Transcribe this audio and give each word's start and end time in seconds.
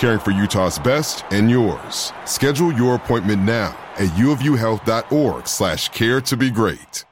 caring 0.00 0.18
for 0.18 0.30
Utah's 0.30 0.78
best 0.78 1.24
and 1.30 1.50
yours. 1.50 2.14
Schedule 2.24 2.72
your 2.72 2.94
appointment 2.94 3.42
now 3.42 3.76
at 3.96 4.08
uofuhealth.org 4.16 5.46
slash 5.46 5.90
care 5.90 6.22
to 6.22 6.36
be 6.38 6.50
great. 6.50 7.04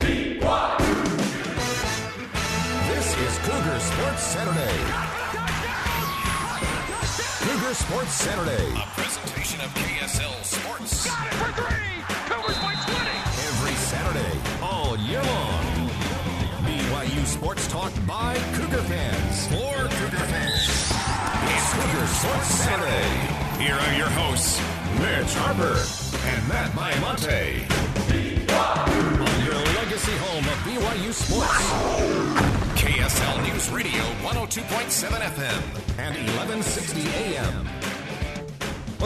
This 0.00 0.22
is 3.18 3.38
Cougar 3.40 3.80
Sports 3.80 4.22
Saturday. 4.22 4.78
Cougar 7.44 7.74
Sports 7.74 8.12
Saturday. 8.12 8.70
A 8.80 8.86
presentation 8.96 9.60
of 9.60 9.68
KSL 9.74 10.42
Sports. 10.42 11.06
Got 11.06 11.26
it 11.26 11.34
for 11.34 11.52
three. 11.52 12.02
Cougars 12.30 12.58
by 12.60 12.72
20. 12.72 13.10
Every 13.46 13.74
Saturday, 13.74 14.38
all 14.62 14.96
year 14.96 15.22
long. 15.22 15.90
BYU 16.64 17.26
Sports 17.26 17.68
Talk 17.68 17.92
by 18.06 18.38
Cougar 18.54 18.82
fans. 18.84 19.25
Sports 22.26 22.48
Saturday. 22.48 23.62
Here 23.62 23.74
are 23.76 23.94
your 23.94 24.10
hosts, 24.10 24.58
Mitch 24.98 25.32
Harper 25.38 25.78
and 26.26 26.48
Matt 26.48 26.72
Baiamonte. 26.72 27.62
On 28.50 29.44
your 29.44 29.54
legacy 29.78 30.10
home 30.26 30.44
of 30.44 30.58
BYU 30.66 31.12
Sports. 31.12 31.70
KSL 32.82 33.42
News 33.46 33.70
Radio 33.70 34.02
102.7 34.26 35.20
FM 35.20 35.62
and 36.00 36.16
1160 36.16 37.06
AM. 37.06 37.85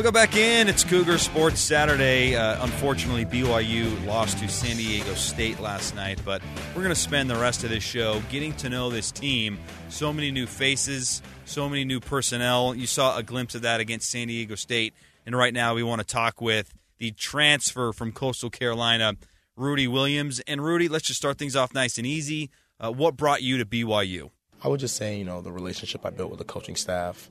Welcome 0.00 0.14
back 0.14 0.34
in. 0.34 0.66
It's 0.66 0.82
Cougar 0.82 1.18
Sports 1.18 1.60
Saturday. 1.60 2.34
Uh, 2.34 2.64
unfortunately, 2.64 3.26
BYU 3.26 4.06
lost 4.06 4.38
to 4.38 4.48
San 4.48 4.78
Diego 4.78 5.12
State 5.12 5.60
last 5.60 5.94
night, 5.94 6.18
but 6.24 6.40
we're 6.68 6.80
going 6.80 6.88
to 6.88 6.98
spend 6.98 7.28
the 7.28 7.36
rest 7.36 7.64
of 7.64 7.68
this 7.68 7.82
show 7.82 8.22
getting 8.30 8.54
to 8.54 8.70
know 8.70 8.88
this 8.88 9.12
team. 9.12 9.58
So 9.90 10.10
many 10.10 10.30
new 10.30 10.46
faces, 10.46 11.20
so 11.44 11.68
many 11.68 11.84
new 11.84 12.00
personnel. 12.00 12.74
You 12.74 12.86
saw 12.86 13.18
a 13.18 13.22
glimpse 13.22 13.54
of 13.54 13.60
that 13.60 13.80
against 13.80 14.10
San 14.10 14.28
Diego 14.28 14.54
State. 14.54 14.94
And 15.26 15.36
right 15.36 15.52
now, 15.52 15.74
we 15.74 15.82
want 15.82 16.00
to 16.00 16.06
talk 16.06 16.40
with 16.40 16.72
the 16.96 17.10
transfer 17.10 17.92
from 17.92 18.10
Coastal 18.10 18.48
Carolina, 18.48 19.16
Rudy 19.54 19.86
Williams. 19.86 20.40
And 20.46 20.64
Rudy, 20.64 20.88
let's 20.88 21.08
just 21.08 21.20
start 21.20 21.36
things 21.36 21.54
off 21.54 21.74
nice 21.74 21.98
and 21.98 22.06
easy. 22.06 22.48
Uh, 22.80 22.90
what 22.90 23.18
brought 23.18 23.42
you 23.42 23.58
to 23.58 23.66
BYU? 23.66 24.30
I 24.64 24.68
would 24.68 24.80
just 24.80 24.96
say, 24.96 25.18
you 25.18 25.26
know, 25.26 25.42
the 25.42 25.52
relationship 25.52 26.06
I 26.06 26.10
built 26.10 26.30
with 26.30 26.38
the 26.38 26.46
coaching 26.46 26.76
staff 26.76 27.28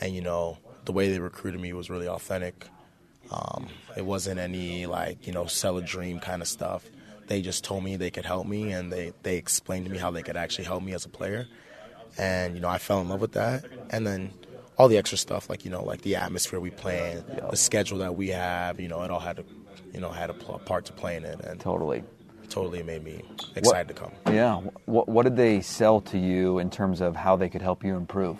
and, 0.00 0.14
you 0.14 0.20
know, 0.20 0.58
the 0.84 0.92
way 0.92 1.10
they 1.10 1.18
recruited 1.18 1.60
me 1.60 1.72
was 1.72 1.90
really 1.90 2.08
authentic. 2.08 2.66
Um, 3.30 3.68
it 3.96 4.04
wasn't 4.04 4.38
any, 4.38 4.86
like, 4.86 5.26
you 5.26 5.32
know, 5.32 5.46
sell 5.46 5.76
a 5.78 5.82
dream 5.82 6.20
kind 6.20 6.42
of 6.42 6.48
stuff. 6.48 6.84
They 7.26 7.40
just 7.40 7.64
told 7.64 7.82
me 7.82 7.96
they 7.96 8.10
could 8.10 8.26
help 8.26 8.46
me 8.46 8.72
and 8.72 8.92
they, 8.92 9.12
they 9.22 9.36
explained 9.36 9.86
to 9.86 9.90
me 9.90 9.98
how 9.98 10.10
they 10.10 10.22
could 10.22 10.36
actually 10.36 10.64
help 10.64 10.82
me 10.82 10.92
as 10.92 11.04
a 11.04 11.08
player. 11.08 11.48
And, 12.18 12.54
you 12.54 12.60
know, 12.60 12.68
I 12.68 12.78
fell 12.78 13.00
in 13.00 13.08
love 13.08 13.20
with 13.20 13.32
that. 13.32 13.64
And 13.90 14.06
then 14.06 14.32
all 14.76 14.88
the 14.88 14.98
extra 14.98 15.16
stuff, 15.16 15.48
like, 15.48 15.64
you 15.64 15.70
know, 15.70 15.82
like 15.82 16.02
the 16.02 16.16
atmosphere 16.16 16.60
we 16.60 16.70
play 16.70 17.12
in, 17.12 17.48
the 17.50 17.56
schedule 17.56 17.98
that 17.98 18.14
we 18.14 18.28
have, 18.28 18.78
you 18.78 18.88
know, 18.88 19.02
it 19.02 19.10
all 19.10 19.20
had 19.20 19.36
to, 19.36 19.44
you 19.92 20.00
know, 20.00 20.10
had 20.10 20.28
a 20.28 20.34
part 20.34 20.84
to 20.86 20.92
play 20.92 21.16
in 21.16 21.24
it. 21.24 21.40
And 21.40 21.58
totally 21.58 22.04
totally 22.50 22.82
made 22.82 23.02
me 23.02 23.22
excited 23.56 23.88
what, 23.88 23.88
to 23.88 23.94
come. 23.94 24.34
Yeah. 24.34 24.60
What, 24.84 25.08
what 25.08 25.22
did 25.24 25.36
they 25.36 25.60
sell 25.60 26.00
to 26.02 26.18
you 26.18 26.58
in 26.58 26.70
terms 26.70 27.00
of 27.00 27.16
how 27.16 27.36
they 27.36 27.48
could 27.48 27.62
help 27.62 27.82
you 27.82 27.96
improve? 27.96 28.38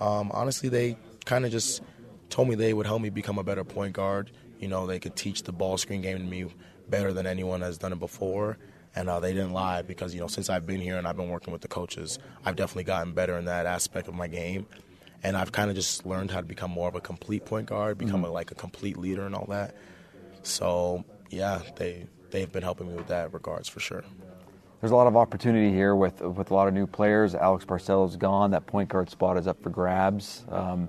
Um, 0.00 0.30
honestly, 0.34 0.68
they 0.68 0.96
kind 1.24 1.44
of 1.44 1.52
just 1.52 1.82
told 2.30 2.48
me 2.48 2.54
they 2.54 2.72
would 2.74 2.86
help 2.86 3.02
me 3.02 3.10
become 3.10 3.38
a 3.38 3.44
better 3.44 3.64
point 3.64 3.94
guard. 3.94 4.30
You 4.58 4.68
know, 4.68 4.86
they 4.86 4.98
could 4.98 5.16
teach 5.16 5.42
the 5.42 5.52
ball 5.52 5.76
screen 5.78 6.02
game 6.02 6.18
to 6.18 6.24
me 6.24 6.46
better 6.88 7.12
than 7.12 7.26
anyone 7.26 7.60
has 7.62 7.78
done 7.78 7.92
it 7.92 7.98
before. 7.98 8.58
And 8.94 9.08
uh, 9.08 9.20
they 9.20 9.32
didn't 9.32 9.52
lie 9.52 9.82
because, 9.82 10.14
you 10.14 10.20
know, 10.20 10.26
since 10.26 10.50
I've 10.50 10.66
been 10.66 10.80
here 10.80 10.98
and 10.98 11.08
I've 11.08 11.16
been 11.16 11.30
working 11.30 11.52
with 11.52 11.62
the 11.62 11.68
coaches, 11.68 12.18
I've 12.44 12.56
definitely 12.56 12.84
gotten 12.84 13.12
better 13.14 13.38
in 13.38 13.46
that 13.46 13.64
aspect 13.66 14.06
of 14.08 14.14
my 14.14 14.28
game. 14.28 14.66
And 15.22 15.36
I've 15.36 15.52
kind 15.52 15.70
of 15.70 15.76
just 15.76 16.04
learned 16.04 16.30
how 16.30 16.40
to 16.40 16.46
become 16.46 16.70
more 16.70 16.88
of 16.88 16.94
a 16.94 17.00
complete 17.00 17.44
point 17.44 17.66
guard, 17.68 17.96
become 17.96 18.16
Mm-hmm. 18.22 18.24
a, 18.26 18.32
like 18.32 18.50
a 18.50 18.54
complete 18.54 18.96
leader 18.98 19.24
and 19.24 19.34
all 19.34 19.46
that. 19.48 19.74
So, 20.42 21.04
yeah, 21.30 21.60
they 21.76 22.06
they've 22.30 22.50
been 22.50 22.62
helping 22.62 22.88
me 22.88 22.94
with 22.94 23.06
that 23.08 23.32
regards 23.32 23.68
for 23.68 23.80
sure. 23.80 24.04
There's 24.80 24.90
a 24.90 24.96
lot 24.96 25.06
of 25.06 25.16
opportunity 25.16 25.70
here 25.70 25.94
with 25.94 26.20
with 26.20 26.50
a 26.50 26.54
lot 26.54 26.66
of 26.68 26.74
new 26.74 26.86
players. 26.86 27.34
Alex 27.34 27.64
Barcelo's 27.64 28.16
gone. 28.16 28.50
That 28.50 28.66
point 28.66 28.88
guard 28.88 29.10
spot 29.10 29.36
is 29.38 29.46
up 29.46 29.62
for 29.62 29.70
grabs. 29.70 30.44
Um, 30.50 30.88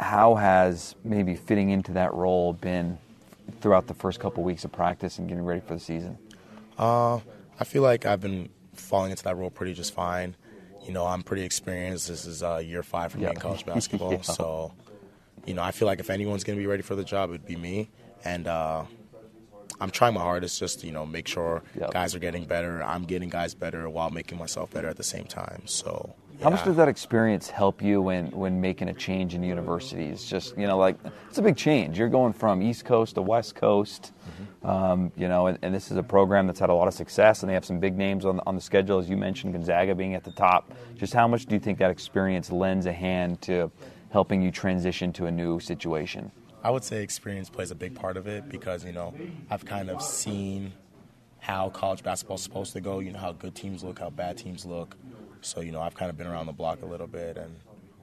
how 0.00 0.34
has 0.34 0.94
maybe 1.04 1.36
fitting 1.36 1.70
into 1.70 1.92
that 1.92 2.14
role 2.14 2.54
been 2.54 2.98
throughout 3.60 3.86
the 3.86 3.94
first 3.94 4.18
couple 4.18 4.42
weeks 4.42 4.64
of 4.64 4.72
practice 4.72 5.18
and 5.18 5.28
getting 5.28 5.44
ready 5.44 5.60
for 5.60 5.74
the 5.74 5.80
season? 5.80 6.16
Uh, 6.78 7.16
I 7.58 7.64
feel 7.64 7.82
like 7.82 8.06
I've 8.06 8.20
been 8.20 8.48
falling 8.74 9.10
into 9.10 9.22
that 9.24 9.36
role 9.36 9.50
pretty 9.50 9.74
just 9.74 9.92
fine. 9.92 10.34
You 10.86 10.92
know, 10.94 11.06
I'm 11.06 11.22
pretty 11.22 11.42
experienced. 11.42 12.08
This 12.08 12.24
is 12.24 12.42
uh, 12.42 12.56
year 12.64 12.82
five 12.82 13.12
for 13.12 13.18
me 13.18 13.26
in 13.26 13.36
college 13.36 13.66
basketball, 13.72 14.12
Yeah. 14.14 14.22
so 14.22 14.72
you 15.46 15.54
know, 15.54 15.62
I 15.62 15.70
feel 15.70 15.86
like 15.86 16.00
if 16.00 16.10
anyone's 16.10 16.44
going 16.44 16.58
to 16.58 16.62
be 16.62 16.66
ready 16.66 16.82
for 16.82 16.94
the 16.94 17.04
job, 17.04 17.30
it'd 17.30 17.46
be 17.46 17.56
me. 17.56 17.90
And 18.24 18.46
uh, 18.46 18.84
I'm 19.80 19.90
trying 19.90 20.14
my 20.14 20.20
hardest 20.20 20.58
just 20.58 20.80
to, 20.80 20.86
you 20.86 20.92
know, 20.92 21.06
make 21.06 21.26
sure 21.26 21.62
Yep. 21.78 21.92
guys 21.92 22.14
are 22.14 22.18
getting 22.18 22.44
better. 22.44 22.82
I'm 22.82 23.04
getting 23.04 23.28
guys 23.28 23.54
better 23.54 23.88
while 23.88 24.10
making 24.10 24.38
myself 24.38 24.70
better 24.70 24.88
at 24.88 24.96
the 24.96 25.02
same 25.02 25.24
time. 25.24 25.62
So, 25.66 26.14
How 26.42 26.48
much 26.50 26.64
does 26.64 26.76
that 26.76 26.88
experience 26.88 27.50
help 27.50 27.82
you 27.82 28.00
when, 28.00 28.30
when 28.30 28.60
making 28.60 28.88
a 28.88 28.94
change 28.94 29.34
in 29.34 29.42
universities? 29.42 30.24
Just 30.24 30.56
you 30.56 30.66
know, 30.66 30.78
like 30.78 30.96
it's 31.28 31.38
a 31.38 31.42
big 31.42 31.56
change. 31.56 31.98
You're 31.98 32.08
going 32.08 32.32
from 32.32 32.62
East 32.62 32.84
Coast 32.86 33.14
to 33.16 33.22
West 33.22 33.54
Coast, 33.54 34.12
um, 34.62 35.12
you 35.16 35.28
know, 35.28 35.48
and, 35.48 35.58
and 35.62 35.74
this 35.74 35.90
is 35.90 35.96
a 35.98 36.02
program 36.02 36.46
that's 36.46 36.60
had 36.60 36.70
a 36.70 36.74
lot 36.74 36.88
of 36.88 36.94
success, 36.94 37.42
and 37.42 37.50
they 37.50 37.54
have 37.54 37.64
some 37.64 37.78
big 37.78 37.96
names 37.96 38.24
on 38.24 38.40
on 38.46 38.54
the 38.54 38.60
schedule, 38.60 38.98
as 38.98 39.08
you 39.10 39.16
mentioned, 39.18 39.52
Gonzaga 39.52 39.94
being 39.94 40.14
at 40.14 40.24
the 40.24 40.32
top. 40.32 40.72
Just 40.96 41.12
how 41.12 41.28
much 41.28 41.44
do 41.46 41.54
you 41.54 41.60
think 41.60 41.78
that 41.78 41.90
experience 41.90 42.50
lends 42.50 42.86
a 42.86 42.92
hand 42.92 43.40
to 43.42 43.70
helping 44.10 44.40
you 44.42 44.50
transition 44.50 45.12
to 45.14 45.26
a 45.26 45.30
new 45.30 45.60
situation? 45.60 46.30
I 46.62 46.70
would 46.70 46.84
say 46.84 47.02
experience 47.02 47.48
plays 47.48 47.70
a 47.70 47.74
big 47.74 47.94
part 47.94 48.16
of 48.16 48.26
it 48.26 48.48
because, 48.48 48.84
you 48.84 48.92
know, 48.92 49.14
I've 49.50 49.64
kind 49.64 49.88
of 49.90 50.02
seen 50.02 50.72
how 51.38 51.70
college 51.70 52.02
basketball's 52.02 52.42
supposed 52.42 52.74
to 52.74 52.80
go, 52.80 52.98
you 52.98 53.12
know, 53.12 53.18
how 53.18 53.32
good 53.32 53.54
teams 53.54 53.82
look, 53.82 53.98
how 53.98 54.10
bad 54.10 54.36
teams 54.36 54.66
look. 54.66 54.96
So, 55.40 55.60
you 55.62 55.72
know, 55.72 55.80
I've 55.80 55.94
kind 55.94 56.10
of 56.10 56.18
been 56.18 56.26
around 56.26 56.46
the 56.46 56.52
block 56.52 56.82
a 56.82 56.86
little 56.86 57.06
bit 57.06 57.38
and 57.38 57.56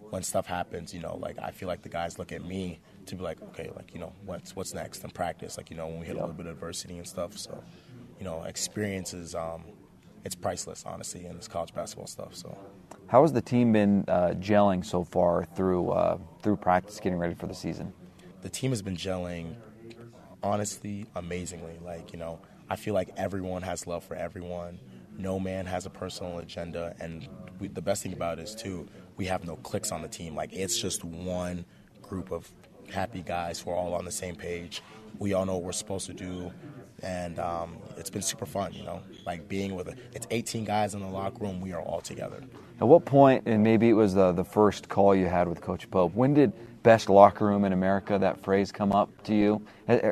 when 0.10 0.24
stuff 0.24 0.48
happens, 0.48 0.94
you 0.94 1.02
know, 1.02 1.18
like 1.18 1.38
I 1.40 1.52
feel 1.52 1.68
like 1.68 1.84
the 1.84 1.90
guys 1.90 2.18
look 2.18 2.32
at 2.32 2.44
me 2.44 2.80
to 3.08 3.16
be 3.16 3.24
like, 3.24 3.42
okay, 3.42 3.70
like, 3.76 3.94
you 3.94 4.00
know, 4.00 4.14
what's 4.26 4.56
what's 4.56 4.74
next 4.74 5.04
in 5.04 5.12
practice, 5.12 5.58
like, 5.58 5.70
you 5.70 5.78
know, 5.78 5.88
when 5.88 6.00
we 6.00 6.06
hit 6.06 6.16
a 6.16 6.20
little 6.20 6.34
bit 6.34 6.46
of 6.46 6.54
adversity 6.54 6.98
and 6.98 7.08
stuff. 7.08 7.38
So, 7.38 7.64
you 8.18 8.26
know, 8.26 8.44
experience 8.44 9.14
is 9.14 9.36
um 9.36 9.64
it's 10.26 10.36
priceless, 10.36 10.84
honestly, 10.86 11.26
in 11.26 11.36
this 11.38 11.48
college 11.48 11.74
basketball 11.74 12.08
stuff. 12.08 12.36
So 12.36 12.58
How 13.08 13.22
has 13.22 13.32
the 13.34 13.42
team 13.42 13.72
been 13.72 14.04
uh, 14.08 14.34
gelling 14.40 14.84
so 14.84 15.04
far 15.04 15.46
through 15.46 15.92
uh, 15.92 16.18
through 16.42 16.58
practice, 16.58 17.00
getting 17.00 17.20
ready 17.20 17.36
for 17.36 17.48
the 17.48 17.54
season? 17.54 17.94
The 18.42 18.50
team 18.50 18.72
has 18.72 18.82
been 18.82 18.98
gelling 18.98 19.56
honestly, 20.44 21.06
amazingly. 21.16 21.78
Like, 21.84 22.14
you 22.14 22.20
know, 22.20 22.40
I 22.70 22.76
feel 22.76 22.94
like 22.94 23.10
everyone 23.18 23.62
has 23.64 23.88
love 23.88 24.04
for 24.04 24.16
everyone. 24.16 24.80
No 25.18 25.40
man 25.40 25.66
has 25.66 25.86
a 25.86 25.90
personal 25.90 26.40
agenda. 26.40 26.96
And 27.00 27.28
we, 27.60 27.68
the 27.68 27.82
best 27.82 28.04
thing 28.04 28.14
about 28.14 28.40
it 28.40 28.44
is, 28.44 28.56
too, 28.56 28.88
we 29.16 29.26
have 29.26 29.46
no 29.46 29.56
cliques 29.58 29.92
on 29.92 30.02
the 30.02 30.08
team. 30.08 30.36
Like, 30.36 30.54
it's 30.54 30.80
just 30.80 31.04
one 31.04 31.66
group 32.02 32.32
of 32.32 32.52
happy 32.92 33.22
guys 33.22 33.60
who 33.60 33.72
are 33.72 33.76
all 33.76 33.94
on 33.94 34.06
the 34.06 34.12
same 34.12 34.36
page. 34.36 34.82
We 35.20 35.34
all 35.34 35.46
know 35.46 35.56
what 35.56 35.64
we're 35.64 35.72
supposed 35.72 36.06
to 36.08 36.14
do. 36.14 36.52
And 37.04 37.40
um, 37.40 37.78
it's 37.98 38.10
been 38.10 38.22
super 38.22 38.46
fun, 38.46 38.74
you 38.74 38.84
know, 38.84 39.02
like 39.26 39.48
being 39.48 39.76
with 39.76 39.88
it. 39.88 40.00
It's 40.14 40.28
18 40.32 40.66
guys 40.66 40.94
in 40.94 41.02
the 41.02 41.08
locker 41.08 41.44
room. 41.44 41.62
We 41.62 41.74
are 41.74 41.82
all 41.82 42.02
together. 42.02 42.44
At 42.80 42.88
what 42.88 43.06
point, 43.06 43.44
and 43.46 43.64
maybe 43.64 43.90
it 43.90 43.94
was 43.94 44.14
the, 44.14 44.32
the 44.32 44.44
first 44.44 44.90
call 44.90 45.16
you 45.16 45.26
had 45.28 45.48
with 45.48 45.62
Coach 45.62 45.90
Pope, 45.90 46.14
when 46.14 46.34
did 46.34 46.54
best 46.84 47.10
locker 47.10 47.46
room 47.46 47.66
in 47.66 47.74
America, 47.74 48.18
that 48.20 48.42
phrase 48.44 48.72
come 48.72 48.92
up 48.92 49.10
to 49.24 49.34
you? 49.36 49.62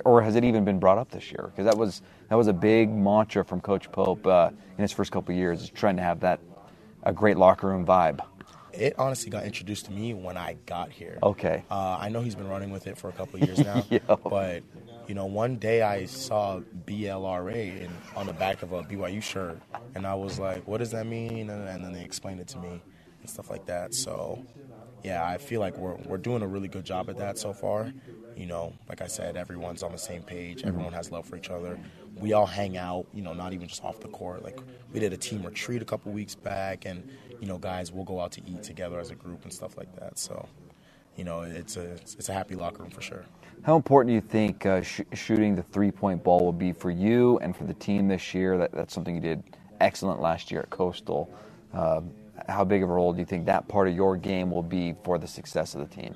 Or 0.03 0.21
has 0.21 0.35
it 0.35 0.43
even 0.43 0.65
been 0.65 0.79
brought 0.79 0.97
up 0.97 1.09
this 1.11 1.31
year? 1.31 1.51
Because 1.51 1.65
that 1.65 1.77
was, 1.77 2.01
that 2.29 2.35
was 2.35 2.47
a 2.47 2.53
big 2.53 2.89
mantra 2.89 3.45
from 3.45 3.61
Coach 3.61 3.91
Pope 3.91 4.25
uh, 4.27 4.49
in 4.77 4.81
his 4.81 4.91
first 4.91 5.11
couple 5.11 5.33
years, 5.33 5.61
is 5.63 5.69
trying 5.69 5.95
to 5.97 6.03
have 6.03 6.19
that 6.21 6.39
a 7.03 7.13
great 7.13 7.37
locker 7.37 7.67
room 7.67 7.85
vibe. 7.85 8.19
It 8.73 8.95
honestly 8.97 9.29
got 9.29 9.45
introduced 9.45 9.85
to 9.85 9.91
me 9.91 10.13
when 10.13 10.35
I 10.35 10.57
got 10.65 10.91
here. 10.91 11.17
Okay. 11.23 11.63
Uh, 11.71 11.97
I 11.99 12.09
know 12.09 12.21
he's 12.21 12.35
been 12.35 12.49
running 12.49 12.71
with 12.71 12.87
it 12.87 12.97
for 12.97 13.09
a 13.09 13.13
couple 13.13 13.41
of 13.41 13.47
years 13.47 13.59
now, 13.59 13.83
but 14.29 14.63
you 15.07 15.15
know, 15.15 15.25
one 15.25 15.57
day 15.57 15.81
I 15.81 16.05
saw 16.05 16.61
BLRA 16.85 17.81
in, 17.81 17.91
on 18.15 18.25
the 18.25 18.33
back 18.33 18.63
of 18.63 18.73
a 18.73 18.83
BYU 18.83 19.21
shirt, 19.21 19.59
and 19.93 20.05
I 20.05 20.15
was 20.15 20.39
like, 20.39 20.67
"What 20.67 20.77
does 20.79 20.91
that 20.91 21.05
mean?" 21.05 21.49
And, 21.49 21.67
and 21.67 21.83
then 21.83 21.93
they 21.93 22.03
explained 22.03 22.39
it 22.39 22.47
to 22.49 22.59
me 22.59 22.81
and 23.21 23.29
stuff 23.29 23.49
like 23.49 23.65
that. 23.67 23.93
So, 23.93 24.43
yeah, 25.03 25.27
I 25.27 25.37
feel 25.37 25.59
like 25.59 25.77
we're 25.77 25.95
we're 26.05 26.17
doing 26.17 26.41
a 26.41 26.47
really 26.47 26.67
good 26.67 26.85
job 26.85 27.09
at 27.09 27.17
that 27.17 27.37
so 27.37 27.53
far. 27.53 27.93
You 28.35 28.45
know, 28.47 28.73
like 28.89 29.01
I 29.01 29.07
said, 29.07 29.37
everyone's 29.37 29.83
on 29.83 29.91
the 29.91 29.97
same 29.97 30.23
page. 30.23 30.59
Mm-hmm. 30.59 30.67
Everyone 30.67 30.93
has 30.93 31.11
love 31.11 31.25
for 31.25 31.37
each 31.37 31.49
other. 31.49 31.79
We 32.17 32.33
all 32.33 32.45
hang 32.45 32.77
out. 32.77 33.05
You 33.13 33.21
know, 33.21 33.33
not 33.33 33.53
even 33.53 33.67
just 33.67 33.83
off 33.83 33.99
the 33.99 34.09
court. 34.09 34.43
Like 34.43 34.59
we 34.91 34.99
did 34.99 35.13
a 35.13 35.17
team 35.17 35.43
retreat 35.43 35.81
a 35.81 35.85
couple 35.85 36.11
weeks 36.11 36.35
back, 36.35 36.85
and 36.85 37.09
you 37.39 37.47
know, 37.47 37.57
guys, 37.57 37.91
we'll 37.91 38.05
go 38.05 38.19
out 38.19 38.31
to 38.33 38.41
eat 38.47 38.63
together 38.63 38.99
as 38.99 39.11
a 39.11 39.15
group 39.15 39.43
and 39.43 39.53
stuff 39.53 39.77
like 39.77 39.93
that. 39.99 40.17
So, 40.17 40.47
you 41.15 41.23
know, 41.23 41.41
it's 41.41 41.77
a 41.77 41.91
it's 41.93 42.29
a 42.29 42.33
happy 42.33 42.55
locker 42.55 42.83
room 42.83 42.91
for 42.91 43.01
sure. 43.01 43.25
How 43.63 43.75
important 43.75 44.09
do 44.09 44.13
you 44.13 44.21
think 44.21 44.65
uh, 44.65 44.81
sh- 44.81 45.01
shooting 45.13 45.55
the 45.55 45.63
three 45.63 45.91
point 45.91 46.23
ball 46.23 46.39
will 46.39 46.53
be 46.53 46.71
for 46.71 46.91
you 46.91 47.39
and 47.39 47.55
for 47.55 47.63
the 47.63 47.73
team 47.73 48.07
this 48.07 48.33
year? 48.33 48.57
That, 48.57 48.71
that's 48.71 48.93
something 48.93 49.15
you 49.15 49.21
did 49.21 49.43
excellent 49.79 50.21
last 50.21 50.51
year 50.51 50.61
at 50.61 50.69
Coastal. 50.69 51.33
Uh, 51.73 52.01
how 52.47 52.63
big 52.63 52.83
of 52.83 52.89
a 52.89 52.93
role 52.93 53.13
do 53.13 53.19
you 53.19 53.25
think 53.25 53.45
that 53.45 53.67
part 53.67 53.87
of 53.87 53.95
your 53.95 54.17
game 54.17 54.51
will 54.51 54.63
be 54.63 54.93
for 55.03 55.17
the 55.17 55.27
success 55.27 55.73
of 55.73 55.89
the 55.89 55.95
team? 55.95 56.15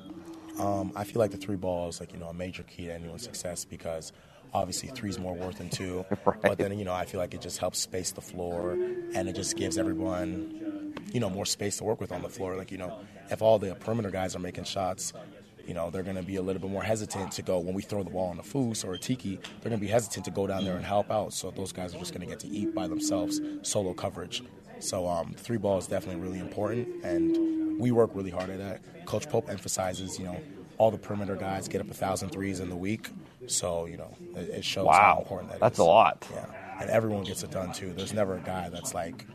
Um, 0.59 0.91
I 0.95 1.05
feel 1.05 1.19
like 1.19 1.31
the 1.31 1.37
three 1.37 1.55
ball 1.55 1.87
is 1.87 1.99
like 1.99 2.13
you 2.13 2.19
know 2.19 2.27
a 2.27 2.33
major 2.33 2.63
key 2.63 2.85
to 2.85 2.93
anyone's 2.93 3.23
success 3.23 3.65
because 3.65 4.11
obviously 4.53 4.89
three 4.89 5.09
is 5.09 5.17
more 5.17 5.33
worth 5.33 5.57
than 5.57 5.69
two. 5.69 6.05
right. 6.25 6.41
But 6.41 6.57
then 6.57 6.77
you 6.77 6.85
know 6.85 6.93
I 6.93 7.05
feel 7.05 7.19
like 7.19 7.33
it 7.33 7.41
just 7.41 7.57
helps 7.57 7.79
space 7.79 8.11
the 8.11 8.21
floor 8.21 8.73
and 8.73 9.29
it 9.29 9.33
just 9.33 9.55
gives 9.55 9.77
everyone 9.77 10.78
you 11.13 11.19
know 11.19 11.29
more 11.29 11.45
space 11.45 11.77
to 11.77 11.83
work 11.83 11.99
with 11.99 12.11
on 12.11 12.21
the 12.21 12.29
floor. 12.29 12.55
Like 12.55 12.71
you 12.71 12.77
know 12.77 12.99
if 13.29 13.41
all 13.41 13.59
the 13.59 13.75
perimeter 13.75 14.11
guys 14.11 14.35
are 14.35 14.39
making 14.39 14.65
shots, 14.65 15.13
you 15.69 15.75
know, 15.75 15.91
they're 15.91 16.03
going 16.03 16.15
to 16.15 16.23
be 16.23 16.37
a 16.37 16.41
little 16.41 16.59
bit 16.59 16.71
more 16.71 16.81
hesitant 16.81 17.31
to 17.33 17.43
go 17.43 17.59
when 17.59 17.75
we 17.75 17.83
throw 17.83 18.01
the 18.01 18.09
ball 18.09 18.29
on 18.29 18.39
a 18.39 18.41
Foose 18.41 18.83
or 18.83 18.95
a 18.95 18.97
Tiki. 18.97 19.35
They're 19.35 19.69
going 19.69 19.79
to 19.79 19.85
be 19.85 19.87
hesitant 19.87 20.25
to 20.25 20.31
go 20.31 20.47
down 20.47 20.65
there 20.65 20.75
and 20.75 20.83
help 20.83 21.11
out. 21.11 21.31
So 21.31 21.51
those 21.51 21.71
guys 21.71 21.93
are 21.93 21.99
just 21.99 22.11
going 22.11 22.21
to 22.21 22.27
get 22.27 22.39
to 22.39 22.47
eat 22.47 22.73
by 22.73 22.87
themselves, 22.87 23.39
solo 23.61 23.93
coverage. 23.93 24.41
So 24.79 25.07
um, 25.07 25.35
three 25.37 25.57
ball 25.57 25.77
is 25.77 25.85
definitely 25.85 26.21
really 26.21 26.39
important, 26.39 27.03
and 27.03 27.79
we 27.79 27.91
work 27.91 28.11
really 28.15 28.31
hard 28.31 28.49
at 28.49 28.57
that. 28.57 29.05
Coach 29.05 29.29
Pope 29.29 29.47
emphasizes, 29.47 30.17
you 30.17 30.25
know, 30.25 30.41
all 30.79 30.89
the 30.89 30.97
perimeter 30.97 31.35
guys 31.35 31.67
get 31.67 31.81
up 31.81 31.91
a 31.91 31.93
thousand 31.93 32.29
threes 32.29 32.59
in 32.59 32.69
the 32.69 32.75
week. 32.75 33.09
So 33.45 33.85
you 33.85 33.97
know, 33.97 34.15
it, 34.35 34.49
it 34.49 34.65
shows 34.65 34.85
wow. 34.85 34.93
how 34.93 35.19
important 35.19 35.51
that 35.51 35.59
that's 35.59 35.75
is. 35.75 35.79
a 35.79 35.83
lot. 35.83 36.25
Yeah, 36.33 36.45
and 36.81 36.89
everyone 36.89 37.25
gets 37.25 37.43
it 37.43 37.51
done 37.51 37.73
too. 37.73 37.93
There's 37.93 38.13
never 38.13 38.37
a 38.37 38.41
guy 38.41 38.69
that's 38.69 38.93
like 38.93 39.25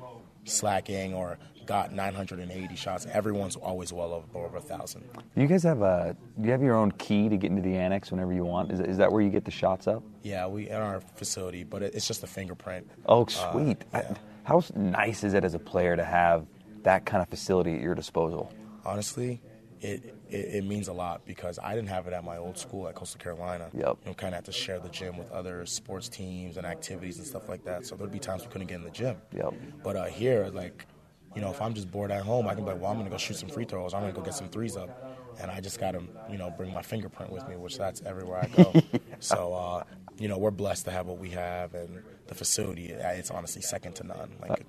slacking 0.45 1.15
or 1.15 1.39
got 1.67 1.93
980 1.93 2.77
shots. 2.77 3.07
Everyone's 3.13 3.57
always 3.57 3.93
well 3.93 4.13
over, 4.13 4.27
over 4.47 4.57
a 4.57 4.61
thousand. 4.61 5.05
Do 5.13 5.43
you 5.43 5.47
guys 5.47 5.63
have 5.63 5.83
a? 5.83 6.17
Do 6.39 6.47
you 6.47 6.53
have 6.53 6.63
your 6.63 6.77
own 6.77 6.93
key 6.93 7.29
to 7.29 7.37
get 7.37 7.51
into 7.51 7.63
the 7.63 7.77
annex 7.77 8.11
whenever 8.11 8.33
you 8.33 8.45
want? 8.45 8.73
Is, 8.73 8.81
is 8.81 8.97
that 8.99 9.11
where 9.11 9.23
you 9.23 9.31
get 9.31 9.45
the 9.45 9.51
shots 9.51 9.87
up? 9.87 10.03
Yeah, 10.23 10.47
we 10.47 10.69
in 10.69 10.77
our 10.77 11.01
facility, 11.17 11.65
but 11.65 11.83
it, 11.83 11.95
it's 11.95 12.07
just 12.07 12.23
a 12.23 12.27
fingerprint. 12.27 12.91
Oh, 13.07 13.27
sweet! 13.27 13.85
Uh, 13.93 14.03
yeah. 14.03 14.15
How 14.45 14.63
nice 14.75 15.25
is 15.25 15.35
it 15.35 15.45
as 15.45 15.55
a 15.55 15.59
player 15.59 15.97
to 15.97 16.05
have 16.05 16.47
that 16.83 17.07
kind 17.07 17.23
of 17.23 17.29
facility 17.29 17.75
at 17.75 17.81
your 17.81 17.95
disposal? 17.95 18.53
Honestly, 18.85 19.41
it, 19.81 20.15
it, 20.31 20.55
it 20.57 20.65
means 20.65 20.89
a 20.89 20.93
lot 20.93 21.25
because 21.27 21.59
I 21.63 21.75
didn't 21.75 21.89
have 21.89 22.07
it 22.07 22.13
at 22.13 22.25
my 22.25 22.39
old 22.39 22.59
school 22.59 22.89
at 22.89 22.95
Coastal 22.95 23.21
Carolina. 23.21 23.69
Yep. 23.75 23.85
You 23.85 23.97
know, 24.07 24.15
kind 24.15 24.35
of 24.35 24.39
had 24.39 24.45
to 24.47 24.53
share 24.53 24.79
the 24.79 24.89
gym 24.89 25.17
with 25.19 25.31
other 25.31 25.67
sports 25.67 26.09
teams 26.09 26.57
and 26.57 26.67
activities 26.67 27.19
and 27.19 27.27
stuff 27.27 27.49
like 27.49 27.65
that. 27.65 27.87
So 27.87 27.95
there'd 27.95 28.11
be 28.11 28.19
times 28.19 28.43
we 28.43 28.49
couldn't 28.49 28.67
get 28.67 28.77
in 28.77 28.85
the 28.85 28.91
gym. 28.91 29.17
Yep. 29.35 29.55
But 29.83 29.97
uh, 29.97 30.05
here, 30.05 30.51
like, 30.53 30.87
you 31.35 31.41
know, 31.41 31.51
if 31.51 31.61
I'm 31.61 31.75
just 31.75 31.91
bored 31.91 32.11
at 32.11 32.23
home, 32.23 32.47
I 32.47 32.55
can 32.55 32.65
be 32.65 32.71
like, 32.71 32.81
well, 32.81 32.91
I'm 32.91 32.99
gonna 32.99 33.11
go 33.11 33.19
shoot 33.19 33.37
some 33.37 33.49
free 33.49 33.65
throws. 33.65 33.95
I'm 33.95 34.01
gonna 34.01 34.13
go 34.13 34.23
get 34.23 34.35
some 34.35 34.49
threes 34.49 34.77
up, 34.77 34.91
and 35.41 35.51
I 35.51 35.61
just 35.61 35.81
gotta, 35.81 36.03
you 36.31 36.39
know, 36.39 36.51
bring 36.51 36.73
my 36.73 36.83
fingerprint 36.83 37.33
with 37.33 37.49
me, 37.49 37.57
which 37.57 37.77
that's 37.79 38.03
everywhere 38.03 38.45
I 38.45 38.63
go. 38.63 38.73
so, 39.21 39.53
uh, 39.55 39.85
you 40.19 40.29
know, 40.29 40.39
we're 40.39 40.51
blessed 40.51 40.85
to 40.87 40.91
have 40.91 41.07
what 41.07 41.19
we 41.19 41.31
have, 41.31 41.75
and 41.75 42.03
the 42.27 42.35
facility, 42.35 42.87
it's 42.91 43.31
honestly 43.31 43.63
second 43.63 43.95
to 43.97 44.07
none. 44.07 44.31
Like. 44.41 44.65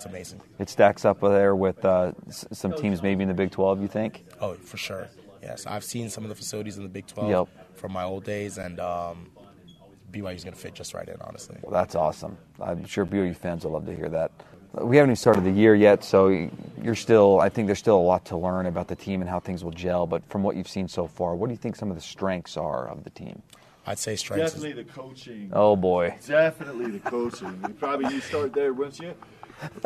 It's 0.00 0.06
amazing. 0.06 0.40
It 0.58 0.70
stacks 0.70 1.04
up 1.04 1.20
there 1.20 1.54
with 1.54 1.84
uh, 1.84 2.12
some 2.30 2.72
teams 2.72 3.02
maybe 3.02 3.22
in 3.22 3.28
the 3.28 3.34
Big 3.34 3.50
12, 3.50 3.82
you 3.82 3.88
think? 3.88 4.24
Oh, 4.40 4.54
for 4.54 4.78
sure. 4.78 5.10
Yes, 5.42 5.66
I've 5.66 5.84
seen 5.84 6.08
some 6.08 6.24
of 6.24 6.30
the 6.30 6.34
facilities 6.34 6.78
in 6.78 6.84
the 6.84 6.88
Big 6.88 7.06
12 7.06 7.28
yep. 7.28 7.76
from 7.76 7.92
my 7.92 8.04
old 8.04 8.24
days, 8.24 8.56
and 8.56 8.80
um, 8.80 9.30
BYU's 10.10 10.42
going 10.42 10.54
to 10.54 10.58
fit 10.58 10.72
just 10.72 10.94
right 10.94 11.06
in, 11.06 11.16
honestly. 11.20 11.58
Well, 11.60 11.72
that's 11.72 11.94
awesome. 11.94 12.38
I'm 12.62 12.86
sure 12.86 13.04
BYU 13.04 13.36
fans 13.36 13.64
will 13.64 13.72
love 13.72 13.84
to 13.84 13.94
hear 13.94 14.08
that. 14.08 14.32
We 14.74 14.96
haven't 14.96 15.10
even 15.10 15.16
started 15.16 15.44
the 15.44 15.50
year 15.50 15.74
yet, 15.74 16.04
so 16.04 16.48
you're 16.80 16.94
still. 16.94 17.40
I 17.40 17.48
think 17.48 17.66
there's 17.66 17.78
still 17.80 17.98
a 17.98 18.00
lot 18.00 18.24
to 18.26 18.36
learn 18.36 18.66
about 18.66 18.88
the 18.88 18.94
team 18.94 19.20
and 19.20 19.28
how 19.28 19.40
things 19.40 19.64
will 19.64 19.72
gel. 19.72 20.06
But 20.06 20.22
from 20.28 20.42
what 20.42 20.54
you've 20.56 20.68
seen 20.68 20.86
so 20.86 21.06
far, 21.08 21.34
what 21.34 21.48
do 21.48 21.52
you 21.52 21.58
think 21.58 21.74
some 21.76 21.90
of 21.90 21.96
the 21.96 22.02
strengths 22.02 22.56
are 22.56 22.88
of 22.88 23.02
the 23.02 23.10
team? 23.10 23.42
I'd 23.86 23.98
say 23.98 24.14
strengths. 24.14 24.52
Definitely 24.52 24.82
the 24.84 24.90
coaching. 24.90 25.50
Oh 25.52 25.74
boy. 25.74 26.16
Definitely 26.26 26.92
the 26.92 27.10
coaching. 27.10 27.60
you 27.66 27.74
probably 27.74 28.14
you 28.14 28.20
start 28.20 28.52
there, 28.52 28.72
wouldn't 28.72 29.00
you? 29.00 29.14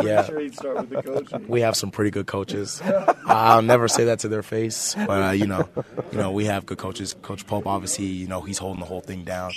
yeah. 0.03 0.25
Sure 0.25 0.41
he'd 0.41 0.55
start 0.55 0.77
with 0.77 0.91
the 0.91 1.03
coaching. 1.03 1.49
We 1.49 1.63
have 1.63 1.77
some 1.77 1.91
pretty 1.91 2.11
good 2.11 2.27
coaches. 2.27 2.83
I'll 3.27 3.63
never 3.63 3.89
say 3.89 4.05
that 4.05 4.21
to 4.21 4.29
their 4.29 4.43
face, 4.43 4.95
but 4.95 5.23
uh, 5.23 5.31
you 5.31 5.47
know, 5.47 5.69
you 6.13 6.19
know, 6.19 6.31
we 6.33 6.45
have 6.45 6.67
good 6.67 6.79
coaches. 6.79 7.15
Coach 7.23 7.47
Pope, 7.47 7.67
obviously, 7.67 8.07
you 8.07 8.29
know, 8.29 8.41
he's 8.41 8.59
holding 8.59 8.81
the 8.81 8.87
whole 8.87 9.01
thing 9.01 9.25
down. 9.25 9.53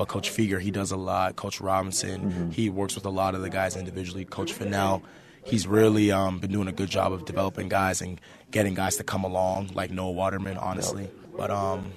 But 0.00 0.08
Coach 0.08 0.30
Fueger, 0.30 0.58
he 0.58 0.70
does 0.70 0.92
a 0.92 0.96
lot. 0.96 1.36
Coach 1.36 1.60
Robinson, 1.60 2.22
mm-hmm. 2.22 2.50
he 2.52 2.70
works 2.70 2.94
with 2.94 3.04
a 3.04 3.10
lot 3.10 3.34
of 3.34 3.42
the 3.42 3.50
guys 3.50 3.76
individually. 3.76 4.24
Coach 4.24 4.54
Fennell, 4.54 5.02
he's 5.44 5.66
really 5.66 6.10
um, 6.10 6.38
been 6.38 6.50
doing 6.50 6.68
a 6.68 6.72
good 6.72 6.88
job 6.88 7.12
of 7.12 7.26
developing 7.26 7.68
guys 7.68 8.00
and 8.00 8.18
getting 8.50 8.72
guys 8.72 8.96
to 8.96 9.04
come 9.04 9.24
along, 9.24 9.72
like 9.74 9.90
Noah 9.90 10.12
Waterman, 10.12 10.56
honestly. 10.56 11.02
Yep. 11.02 11.12
But 11.36 11.50
um, 11.50 11.92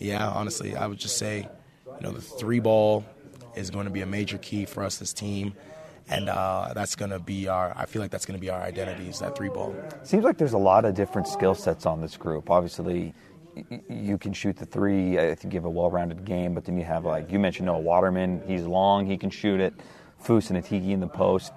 yeah, 0.00 0.28
honestly, 0.28 0.74
I 0.74 0.88
would 0.88 0.98
just 0.98 1.16
say, 1.16 1.48
you 1.86 2.00
know, 2.00 2.10
the 2.10 2.20
three 2.20 2.58
ball 2.58 3.04
is 3.54 3.70
going 3.70 3.84
to 3.84 3.92
be 3.92 4.00
a 4.00 4.06
major 4.06 4.38
key 4.38 4.64
for 4.64 4.82
us, 4.82 4.96
this 4.96 5.12
team 5.12 5.54
and 6.08 6.28
uh, 6.28 6.72
that's 6.74 6.96
going 6.96 7.10
to 7.10 7.18
be 7.18 7.48
our. 7.48 7.72
I 7.76 7.86
feel 7.86 8.02
like 8.02 8.10
that's 8.10 8.26
going 8.26 8.38
to 8.38 8.40
be 8.40 8.50
our 8.50 8.60
identity 8.60 9.08
is 9.08 9.20
that 9.20 9.36
three 9.36 9.48
ball. 9.48 9.74
Seems 10.02 10.24
like 10.24 10.38
there's 10.38 10.52
a 10.52 10.58
lot 10.58 10.84
of 10.84 10.94
different 10.94 11.28
skill 11.28 11.54
sets 11.54 11.86
on 11.86 12.00
this 12.00 12.16
group. 12.16 12.50
Obviously, 12.50 13.14
you 13.88 14.18
can 14.18 14.32
shoot 14.32 14.56
the 14.56 14.66
three. 14.66 15.18
I 15.18 15.34
think 15.34 15.54
you 15.54 15.58
have 15.58 15.64
a 15.64 15.70
well-rounded 15.70 16.24
game, 16.24 16.54
but 16.54 16.64
then 16.64 16.76
you 16.76 16.84
have 16.84 17.04
like 17.04 17.30
you 17.30 17.38
mentioned 17.38 17.66
Noah 17.66 17.80
Waterman. 17.80 18.42
He's 18.46 18.62
long. 18.62 19.06
He 19.06 19.16
can 19.16 19.30
shoot 19.30 19.60
it. 19.60 19.74
Foose 20.22 20.50
and 20.50 20.62
Atiki 20.62 20.90
in 20.90 21.00
the 21.00 21.06
post. 21.06 21.52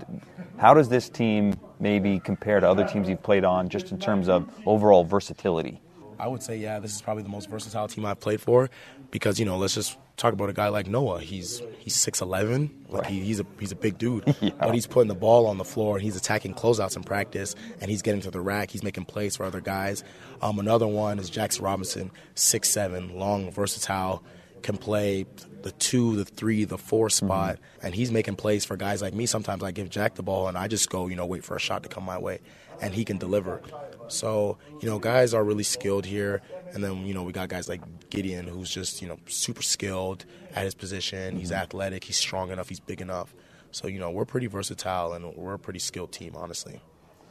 How 0.58 0.74
does 0.74 0.90
this 0.90 1.08
team 1.10 1.54
maybe 1.80 2.20
compare 2.20 2.60
to 2.60 2.70
other 2.70 2.86
teams 2.86 3.08
you've 3.08 3.24
played 3.24 3.46
on, 3.46 3.70
just 3.70 3.92
in 3.92 4.00
terms 4.00 4.28
of 4.28 4.50
overall 4.66 5.06
versatility? 5.06 5.80
I 6.20 6.28
would 6.28 6.44
say, 6.44 6.58
yeah, 6.58 6.80
this 6.80 6.94
is 6.94 7.02
probably 7.02 7.24
the 7.24 7.30
most 7.30 7.50
versatile 7.50 7.88
team 7.88 8.06
I've 8.06 8.20
played 8.20 8.42
for, 8.42 8.70
because 9.12 9.40
you 9.40 9.46
know, 9.46 9.58
let's 9.58 9.76
just 9.76 9.98
talk 10.18 10.34
about 10.34 10.50
a 10.50 10.54
guy 10.54 10.68
like 10.68 10.88
Noah. 10.88 11.22
He's 11.22 11.62
he's 11.80 11.96
six 11.96 12.22
eleven, 12.22 12.86
like 12.90 13.06
he, 13.06 13.22
he's 13.22 13.40
a 13.40 13.46
he's 13.60 13.72
a 13.72 13.76
big 13.76 13.98
dude, 13.98 14.24
yeah. 14.42 14.50
but 14.60 14.74
he's 14.74 14.88
putting 14.88 15.08
the 15.08 15.16
ball 15.16 15.46
on 15.46 15.58
the 15.58 15.64
floor 15.64 15.96
and 15.96 16.04
he's 16.04 16.18
attacking 16.18 16.56
closeouts 16.56 16.98
in 16.98 17.04
practice, 17.04 17.56
and 17.80 17.90
he's 17.90 18.02
getting 18.02 18.22
to 18.22 18.32
the 18.32 18.42
rack. 18.42 18.72
He's 18.72 18.84
making 18.84 19.06
plays 19.06 19.38
for 19.38 19.46
other 19.46 19.62
guys. 19.62 20.04
Um, 20.42 20.60
another 20.60 20.88
one 20.88 21.20
is 21.20 21.30
Jackson 21.30 21.64
Robinson, 21.64 22.12
six 22.36 22.70
seven, 22.70 23.18
long, 23.18 23.52
versatile, 23.52 24.24
can 24.62 24.78
play 24.78 25.26
the 25.64 25.72
two, 25.72 26.16
the 26.16 26.26
three, 26.26 26.64
the 26.64 26.78
four 26.78 27.10
spot, 27.10 27.56
mm-hmm. 27.56 27.86
and 27.86 27.96
he's 27.96 28.12
making 28.12 28.36
plays 28.36 28.66
for 28.66 28.78
guys 28.78 29.02
like 29.02 29.14
me. 29.14 29.26
Sometimes 29.26 29.64
I 29.64 29.72
give 29.72 29.90
Jack 29.90 30.16
the 30.16 30.24
ball 30.24 30.48
and 30.48 30.58
I 30.58 30.68
just 30.68 30.90
go, 30.90 31.08
you 31.08 31.16
know, 31.16 31.26
wait 31.26 31.44
for 31.44 31.56
a 31.56 31.60
shot 31.60 31.84
to 31.84 31.90
come 31.90 32.04
my 32.04 32.18
way, 32.18 32.40
and 32.82 32.94
he 32.94 33.04
can 33.06 33.18
deliver. 33.18 33.62
So, 34.08 34.58
you 34.82 34.90
know, 34.90 35.00
guys 35.00 35.34
are 35.34 35.44
really 35.44 35.64
skilled 35.64 36.06
here. 36.06 36.42
And 36.74 36.84
then, 36.84 37.06
you 37.06 37.14
know, 37.14 37.24
we 37.24 37.34
got 37.34 37.50
guys 37.50 37.68
like 37.68 37.82
Gideon, 38.10 38.48
who's 38.48 38.70
just, 38.70 39.02
you 39.02 39.08
know, 39.08 39.18
super 39.28 39.62
skilled 39.62 40.26
at 40.54 40.64
his 40.64 40.76
position. 40.76 41.38
He's 41.38 41.52
mm-hmm. 41.52 41.62
athletic, 41.62 42.04
he's 42.04 42.18
strong 42.18 42.52
enough, 42.52 42.70
he's 42.70 42.80
big 42.80 43.02
enough. 43.02 43.34
So, 43.72 43.88
you 43.88 44.00
know, 44.00 44.12
we're 44.12 44.26
pretty 44.26 44.48
versatile 44.48 45.14
and 45.14 45.36
we're 45.36 45.54
a 45.54 45.60
pretty 45.60 45.80
skilled 45.80 46.12
team, 46.12 46.34
honestly. 46.36 46.82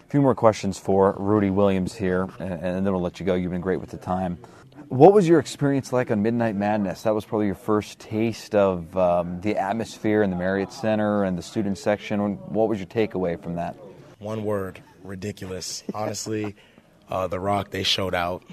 A 0.07 0.11
few 0.11 0.21
more 0.23 0.35
questions 0.35 0.79
for 0.79 1.15
Rudy 1.19 1.51
Williams 1.51 1.95
here, 1.95 2.29
and 2.39 2.87
then 2.87 2.93
we'll 2.93 3.03
let 3.03 3.19
you 3.19 3.27
go. 3.27 3.35
You've 3.35 3.51
been 3.51 3.61
great 3.61 3.81
with 3.81 3.91
the 3.91 3.97
time. 3.97 4.39
What 4.89 5.13
was 5.13 5.29
your 5.29 5.41
experience 5.41 5.93
like 5.93 6.11
on 6.11 6.23
Midnight 6.23 6.55
Madness? 6.55 7.03
That 7.03 7.15
was 7.15 7.25
probably 7.25 7.47
your 7.47 7.55
first 7.57 7.99
taste 7.99 8.55
of 8.55 8.97
um, 8.97 9.41
the 9.41 9.57
atmosphere 9.57 10.23
in 10.23 10.31
the 10.31 10.37
Marriott 10.37 10.73
Center 10.73 11.25
and 11.25 11.37
the 11.37 11.43
student 11.43 11.77
section. 11.79 12.37
What 12.37 12.69
was 12.69 12.79
your 12.79 12.87
takeaway 12.87 13.43
from 13.43 13.57
that? 13.57 13.77
One 14.19 14.45
word 14.45 14.81
ridiculous. 15.03 15.83
Honestly, 15.93 16.55
uh, 17.11 17.27
The 17.27 17.41
ROC, 17.41 17.71
they 17.71 17.83
showed 17.83 18.15
out. 18.15 18.45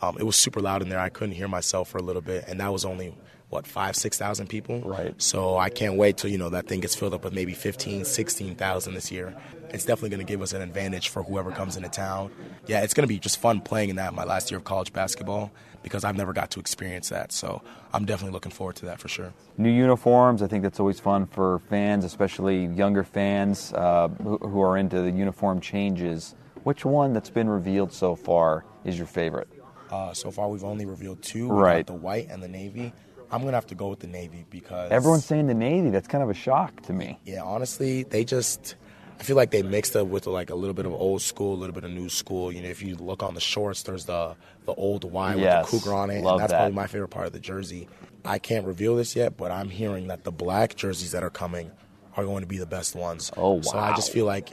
Um, 0.00 0.16
it 0.18 0.24
was 0.24 0.36
super 0.36 0.60
loud 0.60 0.82
in 0.82 0.88
there. 0.88 0.98
I 1.00 1.08
couldn't 1.08 1.34
hear 1.34 1.48
myself 1.48 1.88
for 1.88 1.98
a 1.98 2.02
little 2.02 2.22
bit, 2.22 2.44
and 2.46 2.60
that 2.60 2.72
was 2.72 2.84
only 2.84 3.16
what 3.52 3.66
five, 3.66 3.94
six 3.94 4.16
thousand 4.16 4.48
people. 4.48 4.80
Right. 4.80 5.14
So 5.20 5.58
I 5.58 5.68
can't 5.68 5.96
wait 5.96 6.16
till 6.16 6.30
you 6.30 6.38
know 6.38 6.48
that 6.48 6.66
thing 6.66 6.80
gets 6.80 6.94
filled 6.94 7.12
up 7.12 7.22
with 7.22 7.34
maybe 7.34 7.52
15, 7.52 8.06
16,000 8.06 8.94
this 8.94 9.12
year. 9.12 9.36
It's 9.68 9.84
definitely 9.84 10.10
going 10.10 10.26
to 10.26 10.30
give 10.30 10.40
us 10.40 10.54
an 10.54 10.62
advantage 10.62 11.10
for 11.10 11.22
whoever 11.22 11.50
comes 11.50 11.76
into 11.76 11.90
town. 11.90 12.30
Yeah, 12.66 12.82
it's 12.82 12.94
going 12.94 13.02
to 13.02 13.08
be 13.08 13.18
just 13.18 13.40
fun 13.40 13.60
playing 13.60 13.90
in 13.90 13.96
that 13.96 14.14
my 14.14 14.24
last 14.24 14.50
year 14.50 14.58
of 14.58 14.64
college 14.64 14.92
basketball 14.92 15.52
because 15.82 16.02
I've 16.02 16.16
never 16.16 16.32
got 16.32 16.50
to 16.52 16.60
experience 16.60 17.10
that. 17.10 17.30
So 17.30 17.62
I'm 17.92 18.06
definitely 18.06 18.32
looking 18.32 18.52
forward 18.52 18.76
to 18.76 18.86
that 18.86 19.00
for 19.00 19.08
sure. 19.08 19.34
New 19.58 19.70
uniforms, 19.70 20.42
I 20.42 20.46
think 20.46 20.62
that's 20.62 20.80
always 20.80 20.98
fun 20.98 21.26
for 21.26 21.58
fans, 21.68 22.04
especially 22.06 22.66
younger 22.66 23.04
fans 23.04 23.72
uh, 23.74 24.08
who, 24.08 24.62
are 24.62 24.78
into 24.78 25.02
the 25.02 25.10
uniform 25.10 25.60
changes. 25.60 26.34
Which 26.62 26.86
one 26.86 27.12
that's 27.12 27.30
been 27.30 27.50
revealed 27.50 27.92
so 27.92 28.14
far 28.14 28.64
is 28.84 28.96
your 28.96 29.06
favorite? 29.06 29.48
Uh, 29.90 30.14
so 30.14 30.30
far, 30.30 30.48
we've 30.48 30.64
only 30.64 30.86
revealed 30.86 31.20
two. 31.20 31.48
We 31.48 31.60
right. 31.60 31.86
the 31.86 31.92
white 31.92 32.28
and 32.30 32.42
the 32.42 32.48
navy. 32.48 32.94
I'm 33.32 33.42
gonna 33.42 33.56
have 33.56 33.66
to 33.68 33.74
go 33.74 33.88
with 33.88 34.00
the 34.00 34.06
navy 34.06 34.44
because 34.50 34.92
everyone's 34.92 35.24
saying 35.24 35.46
the 35.46 35.54
navy. 35.54 35.90
That's 35.90 36.08
kind 36.08 36.22
of 36.22 36.30
a 36.30 36.34
shock 36.34 36.82
to 36.82 36.92
me. 36.92 37.18
Yeah, 37.24 37.42
honestly, 37.42 38.02
they 38.02 38.24
just. 38.24 38.76
I 39.18 39.24
feel 39.24 39.36
like 39.36 39.52
they 39.52 39.62
mixed 39.62 39.94
up 39.94 40.08
with 40.08 40.26
like 40.26 40.50
a 40.50 40.54
little 40.54 40.74
bit 40.74 40.84
of 40.84 40.92
old 40.92 41.22
school, 41.22 41.54
a 41.54 41.56
little 41.56 41.74
bit 41.74 41.84
of 41.84 41.92
new 41.92 42.08
school. 42.08 42.50
You 42.50 42.60
know, 42.60 42.68
if 42.68 42.82
you 42.82 42.96
look 42.96 43.22
on 43.22 43.34
the 43.34 43.40
shorts, 43.40 43.84
there's 43.84 44.04
the 44.04 44.34
the 44.66 44.74
old 44.74 45.04
Y 45.04 45.36
yes, 45.36 45.70
with 45.72 45.82
the 45.82 45.88
cougar 45.88 45.96
on 45.96 46.10
it, 46.10 46.22
love 46.22 46.34
and 46.34 46.40
that's 46.42 46.50
that. 46.52 46.58
probably 46.58 46.74
my 46.74 46.86
favorite 46.86 47.08
part 47.08 47.26
of 47.26 47.32
the 47.32 47.40
jersey. 47.40 47.88
I 48.24 48.38
can't 48.38 48.66
reveal 48.66 48.96
this 48.96 49.16
yet, 49.16 49.36
but 49.36 49.50
I'm 49.50 49.70
hearing 49.70 50.08
that 50.08 50.24
the 50.24 50.32
black 50.32 50.76
jerseys 50.76 51.12
that 51.12 51.22
are 51.22 51.30
coming 51.30 51.70
are 52.16 52.24
going 52.24 52.42
to 52.42 52.46
be 52.46 52.58
the 52.58 52.66
best 52.66 52.94
ones. 52.94 53.30
Oh 53.36 53.54
wow! 53.54 53.60
So 53.62 53.78
I 53.78 53.94
just 53.94 54.12
feel 54.12 54.26
like 54.26 54.50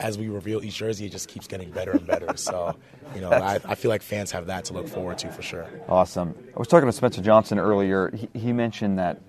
as 0.00 0.18
we 0.18 0.28
reveal 0.28 0.64
each 0.64 0.76
jersey, 0.76 1.06
it 1.06 1.12
just 1.12 1.28
keeps 1.28 1.46
getting 1.46 1.70
better 1.70 1.92
and 1.92 2.06
better. 2.06 2.36
so, 2.36 2.74
you 3.14 3.20
know, 3.20 3.30
I, 3.30 3.60
I, 3.64 3.74
feel 3.74 3.90
like 3.90 4.02
fans 4.02 4.30
have 4.32 4.46
that 4.46 4.64
to 4.66 4.72
look 4.72 4.88
forward 4.88 5.18
to 5.18 5.30
for 5.30 5.42
sure. 5.42 5.68
Awesome. 5.88 6.34
I 6.54 6.58
was 6.58 6.68
talking 6.68 6.86
to 6.86 6.92
Spencer 6.92 7.20
Johnson 7.20 7.58
earlier. 7.58 8.10
He, 8.14 8.28
he 8.38 8.52
mentioned 8.52 8.98
that 8.98 9.20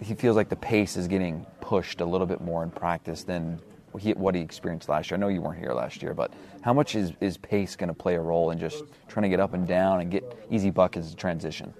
he 0.00 0.14
feels 0.14 0.36
like 0.36 0.48
the 0.48 0.56
pace 0.56 0.96
is 0.96 1.08
getting 1.08 1.46
pushed 1.60 2.00
a 2.00 2.04
little 2.04 2.26
bit 2.26 2.40
more 2.40 2.62
in 2.62 2.70
practice 2.70 3.24
than 3.24 3.60
he, 3.98 4.12
what 4.12 4.34
he 4.34 4.40
experienced 4.40 4.88
last 4.88 5.10
year. 5.10 5.16
I 5.16 5.20
know 5.20 5.28
you 5.28 5.40
weren't 5.40 5.58
here 5.58 5.72
last 5.72 6.02
year, 6.02 6.14
but 6.14 6.32
how 6.60 6.72
much 6.72 6.94
is, 6.94 7.12
is 7.20 7.36
pace 7.36 7.74
going 7.74 7.88
to 7.88 7.94
play 7.94 8.14
a 8.14 8.20
role 8.20 8.50
in 8.50 8.58
just 8.58 8.84
trying 9.08 9.22
to 9.22 9.28
get 9.28 9.40
up 9.40 9.54
and 9.54 9.66
down 9.66 10.00
and 10.00 10.10
get 10.10 10.24
easy 10.50 10.70
buckets 10.70 11.10
to 11.10 11.16
transition? 11.16 11.72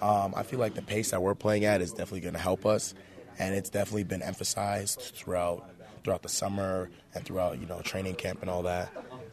Um, 0.00 0.34
I 0.36 0.42
feel 0.44 0.60
like 0.60 0.74
the 0.74 0.82
pace 0.82 1.10
that 1.10 1.20
we're 1.20 1.34
playing 1.34 1.64
at 1.64 1.80
is 1.80 1.90
definitely 1.90 2.20
going 2.20 2.34
to 2.34 2.40
help 2.40 2.64
us, 2.64 2.94
and 3.38 3.54
it's 3.54 3.70
definitely 3.70 4.04
been 4.04 4.22
emphasized 4.22 5.00
throughout 5.00 5.68
throughout 6.08 6.22
the 6.22 6.28
summer 6.30 6.88
and 7.14 7.22
throughout 7.26 7.60
you 7.60 7.66
know 7.66 7.82
training 7.82 8.14
camp 8.14 8.40
and 8.40 8.48
all 8.48 8.62
that. 8.62 8.90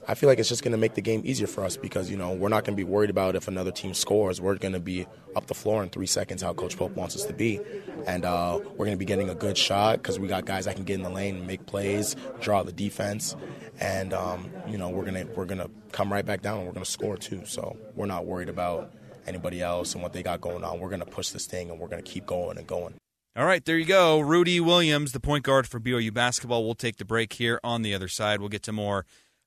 I 0.10 0.14
feel 0.14 0.28
like 0.28 0.40
it's 0.40 0.50
just 0.50 0.62
going 0.62 0.74
to 0.74 0.78
make 0.78 0.94
the 0.94 1.02
game 1.02 1.22
easier 1.24 1.48
for 1.48 1.64
us 1.64 1.78
because 1.78 2.12
you 2.12 2.18
know 2.18 2.34
we're 2.34 2.50
not 2.50 2.66
going 2.66 2.76
to 2.76 2.78
be 2.78 2.84
worried 2.84 3.10
about 3.10 3.38
if 3.38 3.48
another 3.48 3.72
team 3.72 3.94
scores. 3.94 4.42
We're 4.42 4.56
going 4.56 4.74
to 4.74 4.82
be 4.82 5.08
up 5.38 5.48
the 5.48 5.54
floor 5.54 5.82
in 5.84 5.90
three 5.90 6.06
seconds, 6.06 6.42
how 6.42 6.54
Coach 6.54 6.76
Pope 6.76 6.92
wants 6.92 7.16
us 7.16 7.24
to 7.26 7.34
be, 7.34 7.62
and 8.06 8.26
uh, 8.26 8.60
we're 8.72 8.86
going 8.86 8.92
to 8.92 8.98
be 8.98 9.06
getting 9.06 9.30
a 9.30 9.36
good 9.36 9.58
shot 9.58 10.00
because 10.00 10.20
we 10.20 10.28
got 10.28 10.44
guys 10.44 10.66
that 10.66 10.76
can 10.76 10.84
get 10.84 10.96
in 10.96 11.04
the 11.04 11.10
lane 11.10 11.38
and 11.38 11.48
make 11.48 11.66
plays, 11.66 12.18
draw 12.42 12.62
the 12.62 12.74
defense, 12.74 13.38
and 13.80 14.14
um, 14.14 14.50
you 14.68 14.78
know 14.78 14.90
we're 14.90 15.06
gonna 15.06 15.26
we're 15.34 15.46
gonna 15.46 15.70
come 15.94 16.12
right 16.12 16.26
back 16.26 16.42
down 16.42 16.58
and 16.58 16.68
we're 16.68 16.74
going 16.74 16.84
to 16.84 16.92
score 16.92 17.16
too. 17.16 17.44
So 17.46 17.78
we're 17.96 18.06
not 18.06 18.26
worried 18.26 18.50
about 18.50 18.92
anybody 19.28 19.62
else 19.62 19.94
and 19.94 20.04
what 20.04 20.12
they 20.12 20.24
got 20.24 20.42
going 20.42 20.66
on. 20.66 20.82
We're 20.82 20.90
going 20.90 21.00
to 21.00 21.06
push 21.06 21.30
this 21.30 21.46
thing 21.46 21.72
and 21.72 21.80
we're 21.80 21.88
going 21.88 22.04
to 22.04 22.12
keep 22.12 22.26
going 22.26 22.58
and 22.58 22.68
going. 22.68 22.96
All 23.38 23.46
right, 23.46 23.66
there 23.66 23.78
you 23.78 23.86
go. 23.86 24.22
Rudy 24.22 24.62
Williams, 24.62 25.12
the 25.12 25.20
point 25.20 25.44
guard 25.44 25.68
for 25.68 25.78
BYU 25.78 26.14
basketball. 26.14 26.64
We'll 26.64 26.74
take 26.74 26.96
the 26.96 27.04
break 27.04 27.34
here 27.34 27.60
on 27.66 27.82
the 27.82 27.94
other 27.94 28.08
side. 28.08 28.40
We'll 28.40 28.48
get 28.48 28.64
to 28.64 28.72
more 28.72 29.06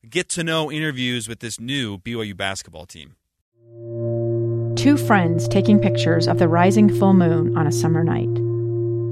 get 0.08 0.28
to 0.28 0.44
know 0.44 0.70
interviews 0.70 1.26
with 1.26 1.40
this 1.40 1.58
new 1.58 1.96
BYU 1.96 2.36
basketball 2.36 2.84
team. 2.84 3.14
Two 4.76 4.98
friends 4.98 5.48
taking 5.48 5.80
pictures 5.80 6.28
of 6.28 6.38
the 6.38 6.48
rising 6.48 6.94
full 6.98 7.14
moon 7.14 7.56
on 7.56 7.66
a 7.66 7.72
summer 7.72 8.04
night. 8.04 8.28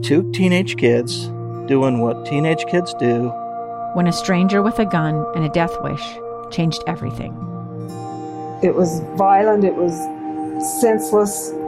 Two 0.04 0.30
teenage 0.33 0.76
kids 0.76 1.26
doing 1.68 2.00
what 2.02 2.26
teenage 2.26 2.66
kids 2.66 2.92
do. 2.99 3.30
When 3.95 4.06
a 4.06 4.12
stranger 4.12 4.62
with 4.62 4.78
a 4.78 4.85
gun 4.85 5.25
and 5.35 5.42
a 5.42 5.49
death 5.49 5.75
wish 5.83 6.04
changed 6.50 6.85
everything. 6.87 7.33
It 8.62 8.75
was 8.75 9.00
violent, 9.16 9.64
it 9.64 9.75
was 9.75 9.95
senseless, 10.80 11.50